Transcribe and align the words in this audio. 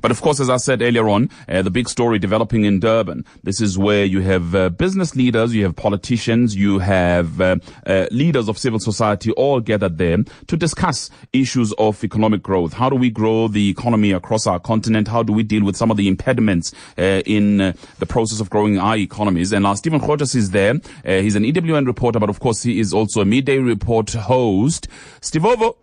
But 0.00 0.10
of 0.10 0.20
course, 0.20 0.40
as 0.40 0.50
I 0.50 0.56
said 0.56 0.82
earlier 0.82 1.08
on, 1.08 1.30
uh, 1.48 1.62
the 1.62 1.70
big 1.70 1.88
story 1.88 2.18
developing 2.18 2.64
in 2.64 2.80
Durban. 2.80 3.24
This 3.42 3.60
is 3.60 3.78
where 3.78 4.04
you 4.04 4.20
have 4.20 4.54
uh, 4.54 4.68
business 4.70 5.16
leaders, 5.16 5.54
you 5.54 5.64
have 5.64 5.76
politicians, 5.76 6.56
you 6.56 6.78
have 6.78 7.40
uh, 7.40 7.56
uh, 7.86 8.06
leaders 8.10 8.48
of 8.48 8.58
civil 8.58 8.78
society 8.78 9.30
all 9.32 9.60
gathered 9.60 9.98
there 9.98 10.18
to 10.46 10.56
discuss 10.56 11.10
issues 11.32 11.72
of 11.74 12.02
economic 12.04 12.42
growth. 12.42 12.72
How 12.72 12.88
do 12.90 12.96
we 12.96 13.10
grow 13.10 13.48
the 13.48 13.68
economy 13.68 14.12
across 14.12 14.46
our 14.46 14.58
continent? 14.58 15.08
How 15.08 15.22
do 15.22 15.32
we 15.32 15.42
deal 15.42 15.64
with 15.64 15.76
some 15.76 15.90
of 15.90 15.96
the 15.96 16.08
impediments 16.08 16.72
uh, 16.98 17.22
in 17.26 17.60
uh, 17.60 17.72
the 17.98 18.06
process 18.06 18.40
of 18.40 18.50
growing 18.50 18.78
our 18.78 18.96
economies? 18.96 19.52
And 19.52 19.66
uh, 19.66 19.74
Stephen 19.74 20.00
Grootes 20.00 20.34
is 20.34 20.50
there. 20.50 20.74
He's 21.04 21.36
an 21.36 21.44
EWN 21.44 21.86
reporter, 21.86 22.18
but 22.18 22.30
of 22.30 22.40
course 22.40 22.62
he 22.62 22.80
is 22.80 22.92
also 22.92 23.20
a 23.20 23.24
midday 23.24 23.58
report 23.58 24.12
host. 24.12 24.88
Stivovo. 25.20 25.76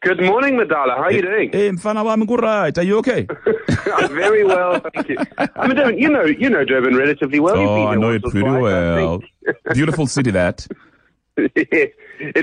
Good 0.00 0.22
morning, 0.22 0.54
Madala. 0.54 0.96
How 0.96 1.04
are 1.04 1.12
you 1.12 1.22
doing? 1.22 1.50
Hey, 1.50 1.70
mfana 1.70 2.26
good, 2.26 2.40
right. 2.40 2.76
Are 2.78 2.84
you 2.84 2.98
okay? 2.98 3.26
I'm 3.96 4.14
very 4.14 4.44
well, 4.44 4.80
thank 4.94 5.08
you. 5.08 5.16
I 5.38 5.66
mean, 5.66 5.76
Durban, 5.76 5.98
you 5.98 6.08
know, 6.08 6.24
you 6.24 6.48
know 6.48 6.64
Durban 6.64 6.94
relatively 6.94 7.40
well. 7.40 7.56
Oh, 7.56 7.86
I 7.88 7.96
know 7.96 8.12
it 8.12 8.22
pretty 8.22 8.40
twice, 8.40 8.62
well. 8.62 9.20
Beautiful 9.74 10.06
city 10.06 10.30
that. 10.30 10.68
it 11.36 11.94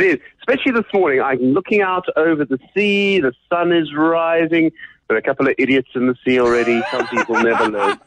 is, 0.02 0.17
especially 0.39 0.73
this 0.73 0.91
morning. 0.93 1.21
I'm 1.21 1.39
looking 1.39 1.81
out 1.81 2.05
over 2.17 2.43
the 2.43 2.59
sea. 2.73 3.21
The 3.21 3.34
sun 3.49 3.71
is 3.71 3.93
rising. 3.95 4.71
There 5.07 5.15
are 5.15 5.20
a 5.20 5.23
couple 5.23 5.48
of 5.48 5.55
idiots 5.57 5.90
in 5.95 6.07
the 6.07 6.15
sea 6.26 6.41
already. 6.41 6.81
Some 6.91 7.07
people 7.07 7.35
never 7.41 7.70
learn. 7.70 7.99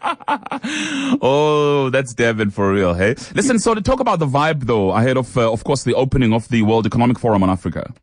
oh, 1.22 1.88
that's 1.91 2.12
Devin 2.12 2.50
for 2.50 2.70
real, 2.70 2.92
hey? 2.92 3.14
Listen, 3.34 3.58
so 3.58 3.72
to 3.72 3.80
talk 3.80 4.00
about 4.00 4.19
the 4.19 4.27
vibe 4.27 4.64
though, 4.64 4.91
ahead 4.91 5.16
of, 5.16 5.38
uh, 5.38 5.50
of 5.50 5.64
course, 5.64 5.84
the 5.84 5.94
opening 5.94 6.34
of 6.34 6.48
the 6.48 6.60
World 6.62 6.84
Economic 6.84 7.19
Forum 7.19 7.42
on 7.42 7.48
Africa. 7.48 7.94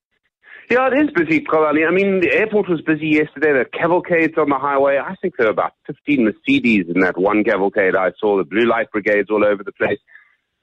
Yeah, 0.69 0.89
it 0.91 0.99
is 0.99 1.11
busy, 1.11 1.41
Bongani. 1.41 1.87
I 1.87 1.91
mean, 1.91 2.21
the 2.21 2.33
airport 2.33 2.67
was 2.67 2.81
busy 2.81 3.07
yesterday. 3.07 3.51
There 3.51 3.61
are 3.61 3.65
cavalcades 3.65 4.37
on 4.37 4.49
the 4.49 4.57
highway. 4.57 4.97
I 4.97 5.15
think 5.21 5.35
there 5.37 5.47
were 5.47 5.51
about 5.51 5.73
15 5.85 6.25
Mercedes 6.25 6.85
in 6.93 7.01
that 7.01 7.17
one 7.17 7.43
cavalcade 7.43 7.95
I 7.95 8.11
saw. 8.19 8.37
The 8.37 8.43
blue 8.43 8.65
light 8.65 8.91
brigades 8.91 9.29
all 9.29 9.45
over 9.45 9.63
the 9.63 9.71
place. 9.71 9.99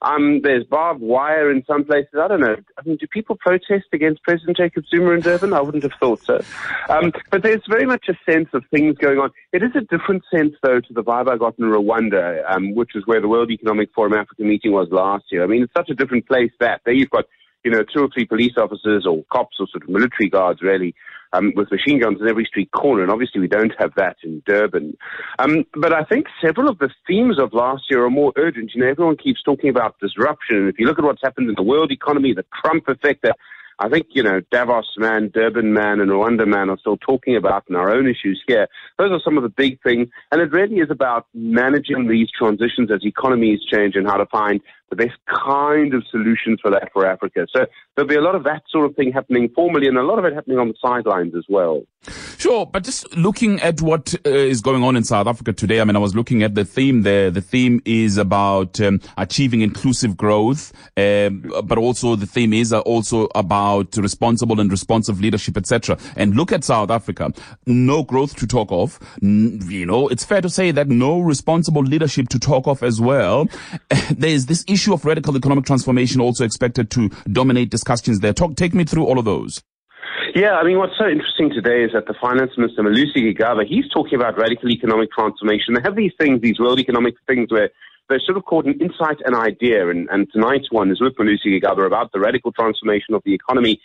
Um, 0.02 0.40
there's 0.42 0.64
barbed 0.64 1.00
wire 1.00 1.50
in 1.50 1.64
some 1.64 1.84
places. 1.84 2.14
I 2.20 2.26
don't 2.26 2.40
know. 2.40 2.56
I 2.76 2.82
mean, 2.84 2.96
do 2.96 3.06
people 3.06 3.36
protest 3.36 3.86
against 3.92 4.24
President 4.24 4.56
Jacob 4.56 4.84
Zuma 4.90 5.12
in 5.12 5.20
Durban? 5.20 5.52
I 5.52 5.60
wouldn't 5.60 5.84
have 5.84 5.92
thought 6.00 6.20
so. 6.24 6.42
Um, 6.88 7.12
but 7.30 7.44
there's 7.44 7.62
very 7.68 7.86
much 7.86 8.08
a 8.08 8.14
sense 8.30 8.48
of 8.52 8.64
things 8.72 8.98
going 8.98 9.18
on. 9.18 9.30
It 9.52 9.62
is 9.62 9.70
a 9.76 9.80
different 9.82 10.24
sense, 10.34 10.54
though, 10.62 10.80
to 10.80 10.92
the 10.92 11.04
vibe 11.04 11.28
I 11.28 11.36
got 11.36 11.56
in 11.58 11.66
Rwanda, 11.66 12.42
um, 12.50 12.74
which 12.74 12.96
is 12.96 13.06
where 13.06 13.20
the 13.20 13.28
World 13.28 13.52
Economic 13.52 13.90
Forum 13.94 14.14
Africa 14.14 14.42
meeting 14.42 14.72
was 14.72 14.88
last 14.90 15.26
year. 15.30 15.44
I 15.44 15.46
mean, 15.46 15.62
it's 15.62 15.74
such 15.74 15.90
a 15.90 15.94
different 15.94 16.26
place 16.26 16.50
that 16.58 16.80
there 16.84 16.94
you've 16.94 17.10
got, 17.10 17.26
you 17.64 17.70
know, 17.70 17.82
two 17.82 18.02
or 18.02 18.08
three 18.12 18.24
police 18.24 18.54
officers 18.56 19.06
or 19.06 19.24
cops 19.32 19.56
or 19.60 19.66
sort 19.68 19.82
of 19.82 19.88
military 19.88 20.28
guards, 20.28 20.62
really, 20.62 20.94
um, 21.32 21.52
with 21.56 21.70
machine 21.70 22.00
guns 22.00 22.18
in 22.20 22.28
every 22.28 22.44
street 22.44 22.70
corner, 22.72 23.02
and 23.02 23.10
obviously 23.10 23.40
we 23.40 23.48
don't 23.48 23.72
have 23.78 23.92
that 23.96 24.16
in 24.22 24.42
Durban. 24.46 24.96
Um, 25.38 25.64
but 25.74 25.92
I 25.92 26.04
think 26.04 26.26
several 26.44 26.68
of 26.68 26.78
the 26.78 26.90
themes 27.06 27.38
of 27.38 27.52
last 27.52 27.84
year 27.90 28.04
are 28.04 28.10
more 28.10 28.32
urgent. 28.36 28.72
You 28.74 28.82
know, 28.82 28.90
everyone 28.90 29.16
keeps 29.16 29.42
talking 29.42 29.70
about 29.70 29.98
disruption, 30.00 30.56
and 30.56 30.68
if 30.68 30.78
you 30.78 30.86
look 30.86 30.98
at 30.98 31.04
what's 31.04 31.22
happened 31.22 31.48
in 31.48 31.54
the 31.56 31.62
world 31.62 31.90
economy, 31.90 32.34
the 32.34 32.44
Trump 32.62 32.84
effect, 32.88 33.24
uh, 33.24 33.32
I 33.78 33.88
think, 33.88 34.06
you 34.10 34.22
know, 34.22 34.40
Davos 34.50 34.86
man, 34.96 35.30
Durban 35.32 35.72
man, 35.72 36.00
and 36.00 36.10
Rwanda 36.10 36.46
man 36.46 36.70
are 36.70 36.78
still 36.78 36.96
talking 36.96 37.36
about 37.36 37.64
in 37.68 37.76
our 37.76 37.90
own 37.90 38.06
issues 38.06 38.42
here. 38.46 38.68
Those 38.98 39.10
are 39.10 39.20
some 39.24 39.36
of 39.36 39.42
the 39.42 39.48
big 39.48 39.82
things, 39.82 40.08
and 40.30 40.40
it 40.40 40.52
really 40.52 40.76
is 40.76 40.90
about 40.90 41.26
managing 41.34 42.08
these 42.08 42.28
transitions 42.36 42.90
as 42.90 43.04
economies 43.04 43.60
change 43.70 43.96
and 43.96 44.06
how 44.06 44.16
to 44.16 44.26
find 44.26 44.60
the 44.90 44.96
best 44.96 45.18
kind 45.26 45.94
of 45.94 46.04
solutions 46.10 46.60
for 46.60 46.70
that 46.70 46.90
for 46.92 47.06
Africa. 47.06 47.46
So 47.54 47.66
there'll 47.96 48.08
be 48.08 48.14
a 48.14 48.20
lot 48.20 48.34
of 48.34 48.44
that 48.44 48.62
sort 48.70 48.84
of 48.84 48.94
thing 48.94 49.10
happening 49.10 49.48
formally 49.54 49.88
and 49.88 49.96
a 49.96 50.02
lot 50.02 50.18
of 50.18 50.24
it 50.26 50.34
happening 50.34 50.58
on 50.58 50.68
the 50.68 50.74
sidelines 50.82 51.34
as 51.34 51.44
well. 51.48 51.82
Sure, 52.42 52.66
but 52.66 52.82
just 52.82 53.16
looking 53.16 53.60
at 53.60 53.80
what 53.80 54.16
uh, 54.26 54.30
is 54.30 54.60
going 54.60 54.82
on 54.82 54.96
in 54.96 55.04
South 55.04 55.28
Africa 55.28 55.52
today, 55.52 55.80
I 55.80 55.84
mean, 55.84 55.94
I 55.94 56.00
was 56.00 56.16
looking 56.16 56.42
at 56.42 56.56
the 56.56 56.64
theme 56.64 57.02
there. 57.02 57.30
The 57.30 57.40
theme 57.40 57.80
is 57.84 58.16
about 58.16 58.80
um, 58.80 59.00
achieving 59.16 59.60
inclusive 59.60 60.16
growth, 60.16 60.72
um, 60.96 61.48
but 61.62 61.78
also 61.78 62.16
the 62.16 62.26
theme 62.26 62.52
is 62.52 62.72
uh, 62.72 62.80
also 62.80 63.28
about 63.36 63.96
responsible 63.96 64.58
and 64.58 64.72
responsive 64.72 65.20
leadership, 65.20 65.56
etc. 65.56 65.96
And 66.16 66.34
look 66.34 66.50
at 66.50 66.64
South 66.64 66.90
Africa. 66.90 67.32
No 67.66 68.02
growth 68.02 68.34
to 68.34 68.46
talk 68.48 68.72
of. 68.72 68.98
You 69.22 69.86
know, 69.86 70.08
it's 70.08 70.24
fair 70.24 70.40
to 70.40 70.50
say 70.50 70.72
that 70.72 70.88
no 70.88 71.20
responsible 71.20 71.82
leadership 71.84 72.28
to 72.30 72.40
talk 72.40 72.66
of 72.66 72.82
as 72.82 73.00
well. 73.00 73.46
There's 74.10 74.46
this 74.46 74.64
issue 74.66 74.92
of 74.92 75.04
radical 75.04 75.36
economic 75.36 75.64
transformation 75.64 76.20
also 76.20 76.44
expected 76.44 76.90
to 76.90 77.08
dominate 77.30 77.70
discussions 77.70 78.18
there. 78.18 78.32
Talk, 78.32 78.56
take 78.56 78.74
me 78.74 78.82
through 78.82 79.04
all 79.04 79.20
of 79.20 79.26
those. 79.26 79.62
Yeah, 80.34 80.52
I 80.52 80.64
mean, 80.64 80.78
what's 80.78 80.96
so 80.98 81.08
interesting 81.08 81.50
today 81.50 81.84
is 81.84 81.92
that 81.92 82.06
the 82.06 82.14
finance 82.20 82.52
minister, 82.56 82.82
Malusi 82.82 83.18
Gigaba, 83.18 83.66
he's 83.66 83.88
talking 83.88 84.14
about 84.14 84.38
radical 84.38 84.70
economic 84.70 85.10
transformation. 85.12 85.74
They 85.74 85.82
have 85.82 85.96
these 85.96 86.12
things, 86.18 86.40
these 86.40 86.58
world 86.58 86.78
economic 86.78 87.14
things 87.26 87.50
where 87.50 87.70
they're 88.08 88.20
sort 88.20 88.36
of 88.36 88.44
called 88.44 88.66
an 88.66 88.78
insight 88.80 89.18
and 89.24 89.34
idea. 89.34 89.88
And, 89.88 90.08
and 90.10 90.30
tonight's 90.32 90.70
one 90.70 90.90
is 90.90 91.00
with 91.00 91.14
Malusi 91.16 91.46
Gigaba 91.46 91.86
about 91.86 92.12
the 92.12 92.20
radical 92.20 92.52
transformation 92.52 93.14
of 93.14 93.22
the 93.24 93.34
economy. 93.34 93.80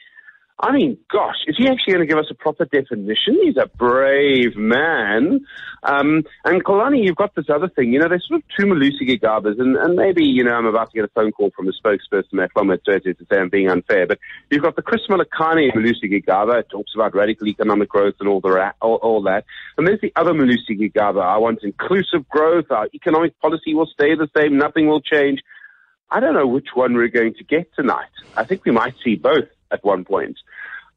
I 0.60 0.72
mean, 0.72 0.98
gosh, 1.12 1.36
is 1.46 1.56
he 1.56 1.68
actually 1.68 1.94
going 1.94 2.08
to 2.08 2.12
give 2.12 2.18
us 2.18 2.32
a 2.32 2.34
proper 2.34 2.66
definition? 2.66 3.38
He's 3.44 3.58
a 3.58 3.68
brave 3.68 4.56
man. 4.56 5.46
Um, 5.84 6.24
and 6.46 6.64
Bongani, 6.64 7.04
you've 7.04 7.16
got 7.16 7.36
this 7.36 7.46
other 7.48 7.70
thing. 7.70 7.94
You 7.94 8.00
know, 8.00 8.10
there's 8.10 8.28
sort 8.28 8.42
of 8.42 8.50
two 8.58 8.66
Malusi 8.66 9.08
Gigabas, 9.08 9.60
and, 9.60 9.78
and 9.78 9.96
maybe, 9.96 10.26
you 10.26 10.44
know, 10.44 10.54
I'm 10.54 10.66
about 10.66 10.90
to 10.90 10.96
get 10.96 11.06
a 11.06 11.10
phone 11.10 11.32
call 11.32 11.52
from 11.56 11.68
a 11.68 11.72
spokesperson 11.72 12.44
at 12.44 12.52
Floma 12.56 12.84
to 12.84 13.00
say 13.04 13.38
I'm 13.38 13.50
being 13.50 13.70
unfair, 13.70 14.08
but 14.08 14.18
you've 14.50 14.64
got 14.64 14.76
the 14.76 14.82
Chris 14.82 15.02
Malakani 15.08 15.72
Malusi 15.76 16.12
Gigaba, 16.12 16.62
it 16.62 16.70
talks 16.72 16.92
about 16.96 17.14
radical 17.14 17.48
economic 17.48 17.90
growth 17.90 18.16
and 18.20 18.28
all, 18.28 18.42
the 18.42 18.50
ra- 18.50 18.74
all, 18.82 18.96
all 18.96 19.22
that. 19.24 19.46
And 19.78 19.88
there's 19.88 20.02
the 20.02 20.12
other 20.16 20.34
Malusi 20.34 20.72
Gigaba. 20.72 21.22
I 21.22 21.38
want 21.38 21.60
inclusive 21.62 22.28
growth. 22.28 22.72
Our 22.72 22.88
economic 22.96 23.40
policy 23.42 23.76
will 23.76 23.86
stay 23.86 24.16
the 24.16 24.28
same. 24.36 24.58
Nothing 24.58 24.88
will 24.88 25.02
change. 25.02 25.42
I 26.10 26.20
don't 26.20 26.34
know 26.34 26.48
which 26.48 26.70
one 26.74 26.96
we're 26.96 27.10
going 27.10 27.36
to 27.36 27.44
get 27.44 27.70
tonight. 27.76 28.10
I 28.36 28.44
think 28.44 28.66
we 28.66 28.72
might 28.72 28.96
see 29.04 29.16
both 29.16 29.50
at 29.72 29.84
one 29.84 30.06
point. 30.06 30.38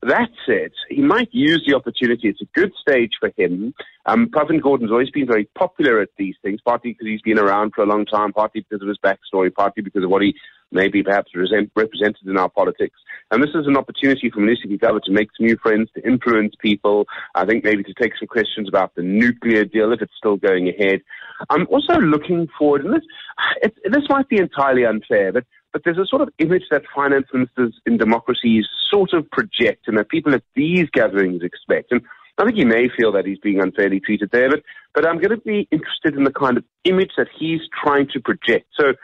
That 0.02 0.30
said, 0.46 0.70
he 0.88 1.02
might 1.02 1.28
use 1.30 1.62
the 1.66 1.76
opportunity. 1.76 2.28
It's 2.28 2.40
a 2.40 2.58
good 2.58 2.72
stage 2.80 3.12
for 3.20 3.30
him. 3.36 3.74
Um, 4.06 4.28
Pravin 4.28 4.60
Gordhan's 4.60 4.90
always 4.90 5.10
been 5.10 5.26
very 5.26 5.44
popular 5.54 6.00
at 6.00 6.08
these 6.16 6.36
things, 6.42 6.60
partly 6.64 6.92
because 6.92 7.06
he's 7.06 7.20
been 7.20 7.38
around 7.38 7.72
for 7.74 7.82
a 7.82 7.86
long 7.86 8.06
time, 8.06 8.32
partly 8.32 8.62
because 8.62 8.80
of 8.80 8.88
his 8.88 8.96
backstory, 9.04 9.52
partly 9.52 9.82
because 9.82 10.02
of 10.02 10.08
what 10.08 10.22
he 10.22 10.34
maybe 10.72 11.02
perhaps 11.02 11.34
resent, 11.34 11.70
represented 11.76 12.26
in 12.26 12.38
our 12.38 12.48
politics. 12.48 12.98
And 13.30 13.42
this 13.42 13.50
is 13.54 13.66
an 13.66 13.76
opportunity 13.76 14.30
for 14.30 14.40
Malusi 14.40 14.66
Gigaba 14.66 15.02
to 15.02 15.12
make 15.12 15.28
some 15.36 15.46
new 15.46 15.56
friends, 15.58 15.90
to 15.94 16.06
influence 16.06 16.54
people. 16.60 17.06
I 17.34 17.44
think 17.44 17.64
maybe 17.64 17.82
to 17.84 17.94
take 18.00 18.12
some 18.18 18.28
questions 18.28 18.68
about 18.68 18.94
the 18.94 19.02
nuclear 19.02 19.64
deal 19.64 19.92
if 19.92 20.00
it's 20.00 20.12
still 20.16 20.36
going 20.36 20.68
ahead. 20.68 21.00
I'm 21.50 21.66
also 21.68 22.00
looking 22.00 22.48
forward, 22.58 22.84
and 22.84 22.94
this, 22.94 23.04
it, 23.62 23.74
this 23.84 24.04
might 24.08 24.28
be 24.28 24.38
entirely 24.38 24.84
unfair, 24.84 25.32
but 25.32 25.44
but 25.72 25.82
there's 25.84 25.98
a 25.98 26.06
sort 26.06 26.22
of 26.22 26.30
image 26.38 26.64
that 26.70 26.82
finance 26.94 27.26
ministers 27.32 27.80
in 27.86 27.96
democracies 27.96 28.66
sort 28.90 29.12
of 29.12 29.30
project 29.30 29.86
and 29.86 29.96
that 29.98 30.08
people 30.08 30.34
at 30.34 30.42
these 30.54 30.88
gatherings 30.92 31.42
expect. 31.42 31.92
And 31.92 32.02
I 32.38 32.44
think 32.44 32.56
he 32.56 32.64
may 32.64 32.88
feel 32.96 33.12
that 33.12 33.26
he's 33.26 33.38
being 33.38 33.60
unfairly 33.60 34.00
treated 34.00 34.30
there, 34.32 34.50
but, 34.50 34.62
but 34.94 35.06
I'm 35.06 35.18
going 35.18 35.30
to 35.30 35.36
be 35.36 35.68
interested 35.70 36.16
in 36.16 36.24
the 36.24 36.32
kind 36.32 36.56
of 36.56 36.64
image 36.84 37.12
that 37.16 37.28
he's 37.38 37.60
trying 37.82 38.08
to 38.12 38.20
project. 38.20 38.66
So 38.78 38.94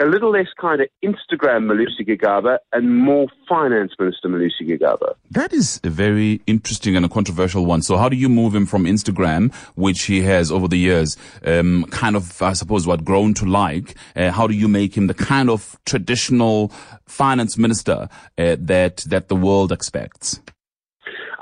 a 0.00 0.06
little 0.06 0.30
less 0.30 0.48
kind 0.60 0.80
of 0.80 0.88
Instagram 1.04 1.70
Malusi 1.70 2.06
Gigaba 2.06 2.58
and 2.72 2.96
more 2.96 3.28
finance 3.48 3.92
minister 3.98 4.28
Malusi 4.28 4.62
Gigaba. 4.62 5.14
That 5.30 5.52
is 5.52 5.80
a 5.84 5.90
very 5.90 6.40
interesting 6.46 6.96
and 6.96 7.04
a 7.04 7.08
controversial 7.08 7.66
one. 7.66 7.82
So 7.82 7.96
how 7.96 8.08
do 8.08 8.16
you 8.16 8.28
move 8.28 8.54
him 8.54 8.66
from 8.66 8.84
Instagram, 8.84 9.54
which 9.74 10.04
he 10.04 10.22
has 10.22 10.50
over 10.50 10.66
the 10.66 10.78
years, 10.78 11.16
um, 11.44 11.84
kind 11.90 12.16
of, 12.16 12.40
I 12.42 12.54
suppose, 12.54 12.86
what 12.86 13.04
grown 13.04 13.34
to 13.34 13.44
like? 13.44 13.94
Uh, 14.16 14.30
how 14.30 14.46
do 14.46 14.54
you 14.54 14.68
make 14.68 14.96
him 14.96 15.06
the 15.06 15.14
kind 15.14 15.50
of 15.50 15.78
traditional 15.84 16.72
finance 17.06 17.58
minister 17.58 18.08
uh, 18.38 18.56
that 18.58 18.98
that 19.08 19.28
the 19.28 19.36
world 19.36 19.72
expects? 19.72 20.40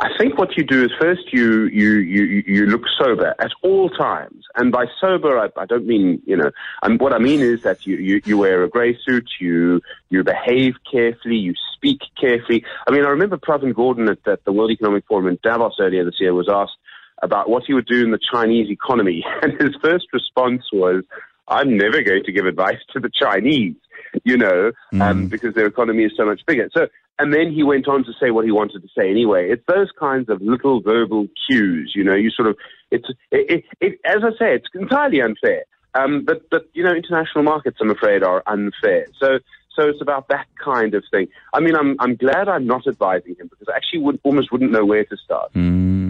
I 0.00 0.08
think 0.16 0.38
what 0.38 0.56
you 0.56 0.64
do 0.64 0.82
is 0.82 0.90
first 0.98 1.30
you 1.30 1.66
you 1.66 1.96
you 1.98 2.42
you 2.46 2.66
look 2.66 2.84
sober 2.98 3.34
at 3.38 3.50
all 3.62 3.90
times, 3.90 4.47
and 4.56 4.72
by 4.72 4.86
sober 4.98 5.38
I, 5.38 5.48
I 5.60 5.66
don't 5.66 5.86
mean 5.86 6.22
you 6.24 6.38
know. 6.38 6.50
And 6.82 6.98
what 6.98 7.12
I 7.12 7.18
mean 7.18 7.41
is 7.41 7.62
that 7.64 7.86
you, 7.86 7.97
you 7.97 8.22
you 8.24 8.38
wear 8.38 8.62
a 8.62 8.68
grey 8.68 8.98
suit, 9.06 9.28
you 9.38 9.82
you 10.08 10.24
behave 10.24 10.76
carefully, 10.91 11.36
you 11.36 11.52
speak 11.74 12.00
carefully. 12.18 12.64
I 12.88 12.92
mean, 12.92 13.04
I 13.04 13.08
remember 13.08 13.36
Pravin 13.36 13.74
Gordhan 13.74 14.10
at, 14.10 14.26
at 14.26 14.42
the 14.44 14.52
World 14.52 14.70
Economic 14.70 15.04
Forum 15.06 15.26
in 15.26 15.38
Davos 15.42 15.74
earlier 15.78 16.06
this 16.06 16.18
year 16.18 16.32
was 16.32 16.48
asked 16.50 16.78
about 17.20 17.50
what 17.50 17.64
he 17.66 17.74
would 17.74 17.86
do 17.86 18.03
in 18.03 18.10
the 18.10 18.20
Chinese 18.32 18.70
economy, 18.70 19.22
and 19.42 19.53
his 19.60 19.76
first 19.82 20.06
response 20.14 20.62
was, 20.72 21.04
"I'm 21.46 21.76
never 21.76 22.03
going 22.03 22.24
to 22.24 22.32
give 22.32 22.46
advice 22.46 22.80
to 22.94 23.00
the 23.00 23.10
Chinese." 23.10 23.76
You 24.24 24.38
know, 24.38 24.72
um, 24.98 25.28
because 25.28 25.54
their 25.54 25.66
economy 25.66 26.04
is 26.04 26.12
so 26.16 26.24
much 26.24 26.41
bigger. 26.46 26.68
So, 26.74 26.88
and 27.20 27.34
then 27.34 27.52
he 27.52 27.62
went 27.62 27.86
on 27.86 28.02
to 28.04 28.12
say 28.18 28.30
what 28.30 28.46
he 28.46 28.50
wanted 28.50 28.80
to 28.80 28.88
say 28.96 29.10
anyway. 29.10 29.50
It's 29.50 29.62
those 29.68 29.90
kinds 29.98 30.30
of 30.30 30.40
little 30.40 30.80
verbal 30.80 31.26
cues, 31.46 31.92
you 31.94 32.02
know, 32.02 32.14
you 32.14 32.30
sort 32.30 32.48
of, 32.48 32.56
it's, 32.90 33.06
it, 33.30 33.50
it, 33.50 33.64
it 33.78 34.00
as 34.06 34.22
I 34.24 34.30
say, 34.38 34.54
it's 34.54 34.66
entirely 34.74 35.20
unfair. 35.20 35.64
Um, 35.94 36.24
but, 36.24 36.48
but, 36.50 36.62
you 36.72 36.82
know, 36.82 36.94
international 36.94 37.44
markets, 37.44 37.76
I'm 37.78 37.90
afraid, 37.90 38.22
are 38.22 38.42
unfair. 38.46 39.06
So, 39.20 39.38
so 39.76 39.88
it's 39.88 40.00
about 40.00 40.28
that 40.28 40.46
kind 40.64 40.94
of 40.94 41.04
thing. 41.10 41.28
I 41.52 41.60
mean, 41.60 41.76
I'm, 41.76 41.96
I'm 42.00 42.16
glad 42.16 42.48
I'm 42.48 42.66
not 42.66 42.86
advising 42.86 43.36
him 43.36 43.48
because 43.48 43.68
I 43.68 43.76
actually 43.76 44.00
would, 44.00 44.18
almost 44.22 44.50
wouldn't 44.50 44.72
know 44.72 44.86
where 44.86 45.04
to 45.04 45.16
start. 45.18 45.52
Mm. 45.52 46.00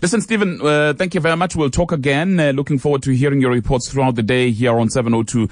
Listen, 0.00 0.20
Stephen, 0.20 0.60
uh, 0.60 0.94
thank 0.94 1.14
you 1.14 1.20
very 1.20 1.36
much. 1.36 1.56
We'll 1.56 1.70
talk 1.70 1.92
again. 1.92 2.38
Uh, 2.38 2.52
looking 2.52 2.78
forward 2.78 3.02
to 3.04 3.10
hearing 3.12 3.40
your 3.40 3.50
reports 3.50 3.90
throughout 3.90 4.14
the 4.14 4.22
day 4.22 4.50
here 4.50 4.78
on 4.78 4.88
702 4.90 5.48